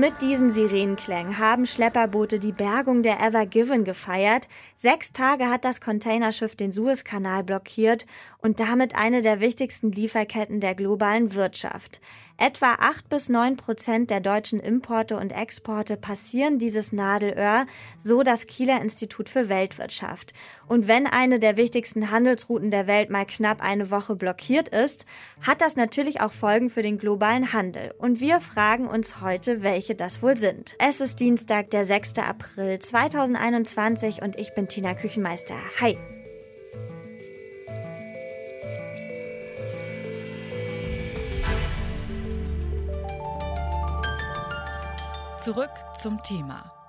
[0.00, 4.48] Mit diesen Sirenenklängen haben Schlepperboote die Bergung der Ever Given gefeiert.
[4.74, 8.06] Sechs Tage hat das Containerschiff den Suezkanal blockiert
[8.38, 12.00] und damit eine der wichtigsten Lieferketten der globalen Wirtschaft.
[12.42, 17.66] Etwa acht bis neun Prozent der deutschen Importe und Exporte passieren dieses Nadelöhr,
[17.98, 20.32] so das Kieler Institut für Weltwirtschaft.
[20.66, 25.04] Und wenn eine der wichtigsten Handelsrouten der Welt mal knapp eine Woche blockiert ist,
[25.42, 27.92] hat das natürlich auch Folgen für den globalen Handel.
[27.98, 30.76] Und wir fragen uns heute, welche das wohl sind.
[30.78, 32.20] Es ist Dienstag, der 6.
[32.20, 35.58] April 2021 und ich bin Tina Küchenmeister.
[35.78, 35.98] Hi!
[45.42, 46.79] Zurück zum Thema.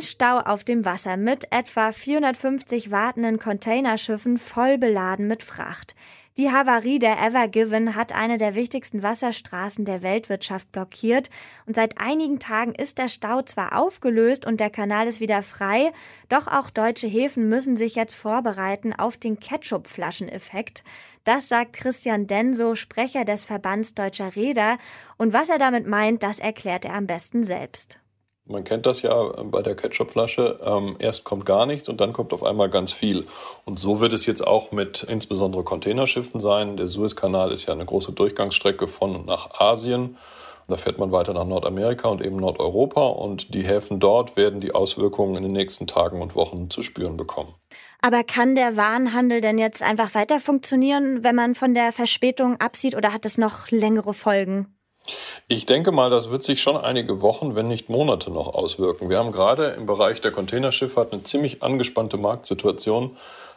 [0.00, 5.94] Ein Stau auf dem Wasser mit etwa 450 wartenden Containerschiffen voll beladen mit Fracht.
[6.38, 11.28] Die Havarie der Ever Given hat eine der wichtigsten Wasserstraßen der Weltwirtschaft blockiert
[11.66, 15.92] und seit einigen Tagen ist der Stau zwar aufgelöst und der Kanal ist wieder frei,
[16.30, 20.82] doch auch deutsche Häfen müssen sich jetzt vorbereiten auf den Ketchupflascheneffekt.
[21.24, 24.78] Das sagt Christian Denso, Sprecher des Verbands Deutscher Räder
[25.18, 28.00] und was er damit meint, das erklärt er am besten selbst.
[28.50, 30.58] Man kennt das ja bei der Ketchupflasche.
[30.64, 33.26] Ähm, erst kommt gar nichts und dann kommt auf einmal ganz viel.
[33.64, 36.76] Und so wird es jetzt auch mit insbesondere Containerschiffen sein.
[36.76, 40.16] Der Suezkanal ist ja eine große Durchgangsstrecke von und nach Asien.
[40.66, 43.06] Da fährt man weiter nach Nordamerika und eben Nordeuropa.
[43.06, 47.16] Und die Häfen dort werden die Auswirkungen in den nächsten Tagen und Wochen zu spüren
[47.16, 47.54] bekommen.
[48.02, 52.96] Aber kann der Warenhandel denn jetzt einfach weiter funktionieren, wenn man von der Verspätung absieht,
[52.96, 54.74] oder hat es noch längere Folgen?
[55.48, 59.10] Ich denke mal, das wird sich schon einige Wochen, wenn nicht Monate noch auswirken.
[59.10, 63.16] Wir haben gerade im Bereich der Containerschifffahrt eine ziemlich angespannte Marktsituation,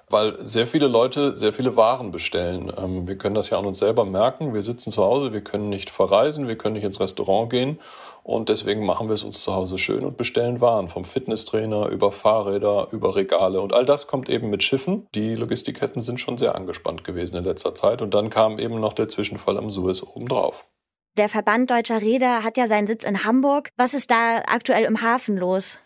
[0.10, 2.72] weil sehr viele Leute sehr viele Waren bestellen.
[2.78, 4.54] Ähm, wir können das ja an uns selber merken.
[4.54, 7.80] Wir sitzen zu Hause, wir können nicht verreisen, wir können nicht ins Restaurant gehen
[8.24, 12.12] und deswegen machen wir es uns zu Hause schön und bestellen Waren vom Fitnesstrainer über
[12.12, 15.08] Fahrräder, über Regale und all das kommt eben mit Schiffen.
[15.14, 18.94] Die Logistikketten sind schon sehr angespannt gewesen in letzter Zeit und dann kam eben noch
[18.94, 20.66] der Zwischenfall am Suez obendrauf.
[21.16, 23.70] Der Verband Deutscher Räder hat ja seinen Sitz in Hamburg.
[23.78, 25.78] Was ist da aktuell im Hafen los?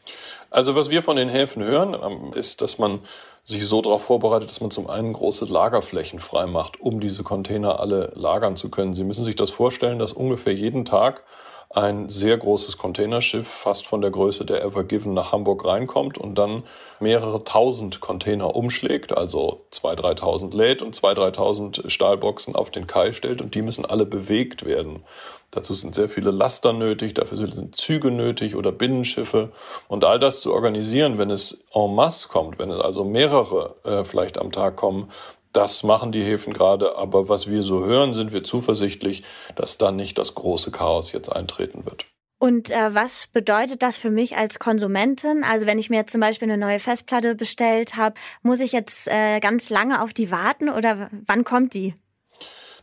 [0.52, 3.02] Also was wir von den Häfen hören, ähm, ist, dass man
[3.44, 8.14] sich so darauf vorbereitet, dass man zum einen große Lagerflächen freimacht, um diese Container alle
[8.16, 8.94] lagern zu können.
[8.94, 11.26] Sie müssen sich das vorstellen, dass ungefähr jeden Tag
[11.70, 16.36] ein sehr großes Containerschiff, fast von der Größe der Ever Given, nach Hamburg reinkommt und
[16.36, 16.64] dann
[17.00, 23.12] mehrere tausend Container umschlägt, also zwei, dreitausend lädt und zwei, dreitausend Stahlboxen auf den Kai
[23.12, 25.04] stellt und die müssen alle bewegt werden.
[25.52, 29.52] Dazu sind sehr viele Laster nötig, dafür sind Züge nötig oder Binnenschiffe.
[29.88, 34.04] Und all das zu organisieren, wenn es en masse kommt, wenn es also mehrere äh,
[34.04, 35.10] vielleicht am Tag kommen,
[35.58, 39.24] das machen die Häfen gerade, aber was wir so hören, sind wir zuversichtlich,
[39.56, 42.06] dass da nicht das große Chaos jetzt eintreten wird.
[42.40, 45.44] Und äh, was bedeutet das für mich als Konsumentin?
[45.44, 48.14] Also wenn ich mir jetzt zum Beispiel eine neue Festplatte bestellt habe,
[48.44, 51.96] muss ich jetzt äh, ganz lange auf die warten oder wann kommt die?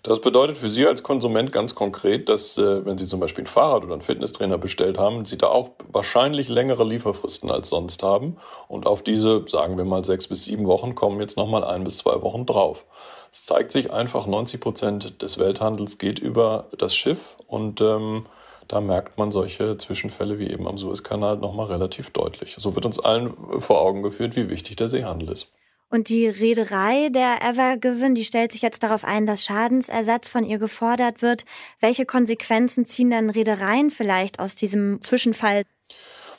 [0.04, 3.47] Das bedeutet für Sie als Konsument ganz konkret, dass äh, wenn Sie zum Beispiel ein
[3.47, 8.37] Fahrrad oder einen Fitnesstrainer bestellt haben, Sie da auch wahrscheinlich längere Lieferfristen als sonst haben.
[8.69, 11.97] Und auf diese, sagen wir mal, sechs bis sieben Wochen kommen jetzt nochmal ein bis
[11.97, 12.84] zwei Wochen drauf.
[13.32, 18.26] Es zeigt sich einfach, 90 Prozent des Welthandels geht über das Schiff und ähm,
[18.69, 22.56] da merkt man solche Zwischenfälle wie eben am Suezkanal nochmal relativ deutlich.
[22.59, 25.53] So wird uns allen vor Augen geführt, wie wichtig der Seehandel ist.
[25.94, 30.59] Und die Reederei der Evergiven, die stellt sich jetzt darauf ein, dass Schadensersatz von ihr
[30.59, 31.44] gefordert wird.
[31.78, 35.62] Welche Konsequenzen ziehen denn Reedereien vielleicht aus diesem Zwischenfall?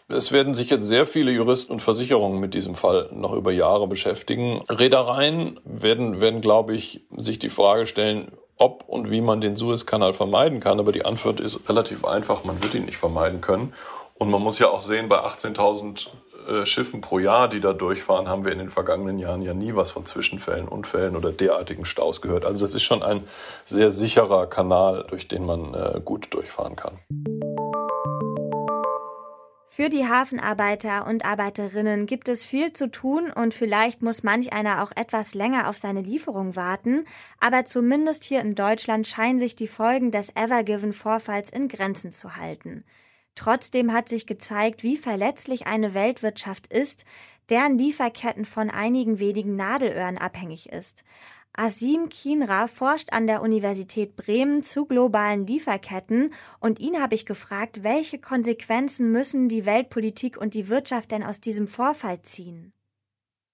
[0.09, 3.88] Es werden sich jetzt sehr viele Juristen und Versicherungen mit diesem Fall noch über Jahre
[3.88, 4.61] beschäftigen.
[4.67, 10.11] Reedereien werden, werden, glaube ich, sich die Frage stellen, ob und wie man den Suezkanal
[10.11, 10.81] vermeiden kann.
[10.81, 13.72] Aber die Antwort ist relativ einfach, man wird ihn nicht vermeiden können.
[14.16, 16.07] Und man muss ja auch sehen, bei 18.000
[16.47, 19.75] äh, Schiffen pro Jahr, die da durchfahren, haben wir in den vergangenen Jahren ja nie
[19.75, 22.45] was von Zwischenfällen, Unfällen oder derartigen Staus gehört.
[22.45, 23.23] Also das ist schon ein
[23.63, 26.99] sehr sicherer Kanal, durch den man äh, gut durchfahren kann.
[29.75, 34.81] Für die Hafenarbeiter und Arbeiterinnen gibt es viel zu tun und vielleicht muss manch einer
[34.81, 37.03] auch etwas länger auf seine Lieferung warten,
[37.41, 42.85] aber zumindest hier in Deutschland scheinen sich die Folgen des Evergiven-Vorfalls in Grenzen zu halten.
[43.35, 47.05] Trotzdem hat sich gezeigt, wie verletzlich eine Weltwirtschaft ist,
[47.49, 51.03] deren Lieferketten von einigen wenigen Nadelöhren abhängig ist.
[51.58, 57.82] Asim Kinra forscht an der Universität Bremen zu globalen Lieferketten und ihn habe ich gefragt,
[57.84, 62.73] welche Konsequenzen müssen die Weltpolitik und die Wirtschaft denn aus diesem Vorfall ziehen?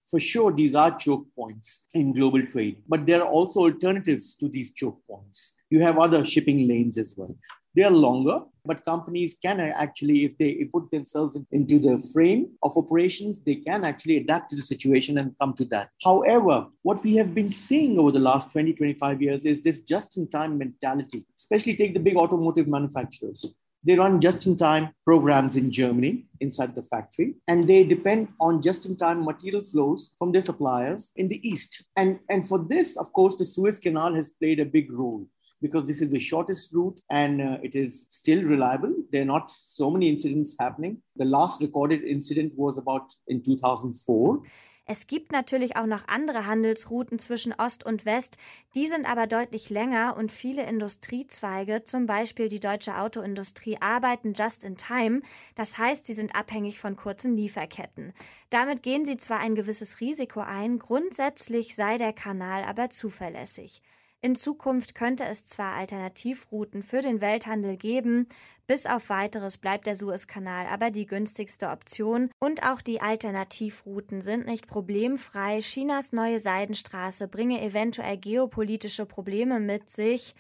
[0.06, 4.50] For sure, these are choke points in global trade, but there are also alternatives to
[4.50, 5.56] these choke points.
[5.70, 7.38] You have other shipping lanes as well.
[7.74, 12.76] They are longer, but companies can actually, if they put themselves into the frame of
[12.76, 15.90] operations, they can actually adapt to the situation and come to that.
[16.04, 20.18] However, what we have been seeing over the last 20, 25 years is this just
[20.18, 23.54] in time mentality, especially take the big automotive manufacturers.
[23.84, 28.62] They run just in time programs in Germany inside the factory, and they depend on
[28.62, 31.84] just in time material flows from their suppliers in the East.
[31.96, 35.26] And, and for this, of course, the Suez Canal has played a big role
[35.62, 38.94] because this is the shortest route and uh, it is still reliable.
[39.12, 41.02] There are not so many incidents happening.
[41.16, 44.42] The last recorded incident was about in 2004.
[44.88, 48.38] Es gibt natürlich auch noch andere Handelsrouten zwischen Ost und West,
[48.76, 54.66] die sind aber deutlich länger und viele Industriezweige, zum Beispiel die deutsche Autoindustrie, arbeiten just
[54.66, 55.22] in time.
[55.56, 58.12] Das heißt, sie sind abhängig von kurzen Lieferketten.
[58.50, 63.82] Damit gehen sie zwar ein gewisses Risiko ein, grundsätzlich sei der Kanal aber zuverlässig.
[64.24, 68.28] In Zukunft könnte es zwar Alternativrouten für den Welthandel geben,
[68.68, 74.46] bis auf weiteres bleibt der Suezkanal aber die günstigste Option und auch die Alternativrouten sind
[74.46, 75.60] nicht problemfrei.
[75.62, 80.36] Chinas neue Seidenstraße bringe eventuell geopolitische Probleme mit sich.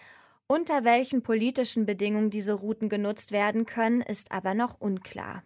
[0.46, 5.44] Unter welchen politischen Bedingungen diese Routen genutzt werden können, ist aber noch unklar.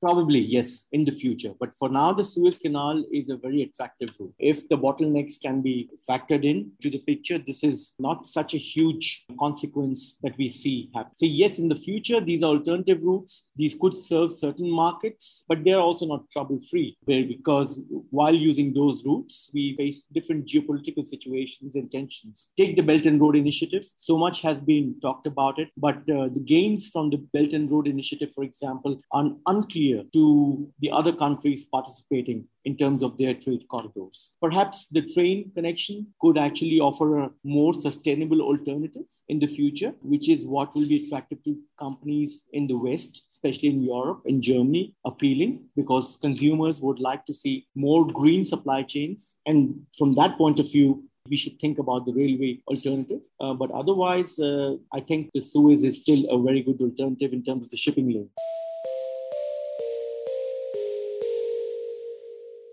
[0.00, 1.54] Probably, yes, in the future.
[1.58, 4.32] But for now, the Suez Canal is a very attractive route.
[4.38, 8.58] If the bottlenecks can be factored in to the picture, this is not such a
[8.58, 11.10] huge consequence that we see happen.
[11.16, 13.48] So, yes, in the future, these alternative routes.
[13.56, 17.80] These could serve certain markets, but they're also not trouble free because
[18.10, 22.52] while using those routes, we face different geopolitical situations and tensions.
[22.56, 23.84] Take the Belt and Road Initiative.
[23.96, 27.68] So much has been talked about it, but uh, the gains from the Belt and
[27.68, 33.34] Road Initiative, for example, are unclear to the other countries participating in terms of their
[33.34, 34.30] trade corridors.
[34.42, 40.28] Perhaps the train connection could actually offer a more sustainable alternative in the future, which
[40.28, 44.94] is what will be attractive to companies in the West, especially in Europe and Germany,
[45.04, 49.36] appealing because consumers would like to see more green supply chains.
[49.46, 49.58] And
[49.96, 53.22] from that point of view, we should think about the railway alternative.
[53.40, 57.42] Uh, but otherwise, uh, I think the Suez is still a very good alternative in
[57.42, 58.30] terms of the shipping lane.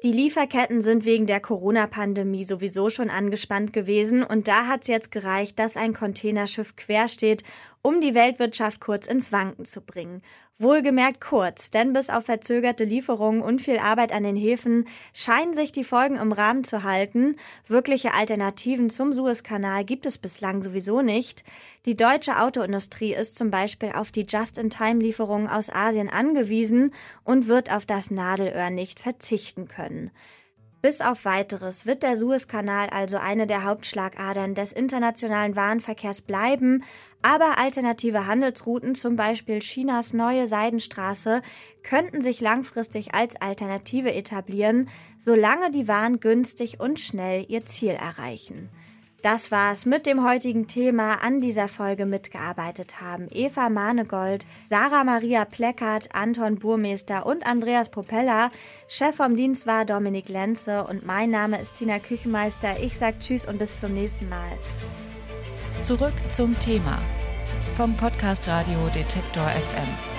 [0.06, 5.10] Die Lieferketten sind wegen der Corona-Pandemie sowieso schon angespannt gewesen und da hat es jetzt
[5.10, 7.44] gereicht, dass ein Containerschiff quer steht
[7.86, 10.24] um die Weltwirtschaft kurz ins Wanken zu bringen.
[10.58, 15.72] Wohlgemerkt kurz, denn bis auf verzögerte Lieferungen und viel Arbeit an den Häfen scheinen sich
[15.72, 17.36] die Folgen im Rahmen zu halten.
[17.68, 21.44] Wirkliche Alternativen zum Suezkanal gibt es bislang sowieso nicht.
[21.86, 26.92] Die deutsche Autoindustrie ist zum Beispiel auf die Just-in-Time-Lieferungen aus Asien angewiesen
[27.24, 30.10] und wird auf das Nadelöhr nicht verzichten können.
[30.86, 36.84] Bis auf weiteres wird der Suezkanal also eine der Hauptschlagadern des internationalen Warenverkehrs bleiben,
[37.24, 41.42] aber alternative Handelsrouten, zum Beispiel Chinas neue Seidenstraße,
[41.82, 44.88] könnten sich langfristig als Alternative etablieren,
[45.18, 48.70] solange die Waren günstig und schnell ihr Ziel erreichen.
[49.26, 51.24] Das war's mit dem heutigen Thema.
[51.24, 58.52] An dieser Folge mitgearbeitet haben Eva Manegold, Sarah Maria Pleckert, Anton Burmeister und Andreas Popella.
[58.88, 62.80] Chef vom Dienst war Dominik Lenze und mein Name ist Tina Küchenmeister.
[62.80, 64.60] Ich sag Tschüss und bis zum nächsten Mal.
[65.82, 67.00] Zurück zum Thema
[67.76, 70.15] vom Podcast Radio Detektor FM.